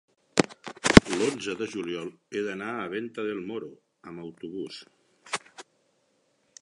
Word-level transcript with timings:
L'onze 1.19 1.53
de 1.59 1.67
juliol 1.73 2.09
he 2.37 2.41
d'anar 2.47 2.71
a 2.77 2.87
Venta 2.95 3.27
del 3.29 3.45
Moro 3.51 3.71
amb 4.13 4.25
autobús. 4.25 4.81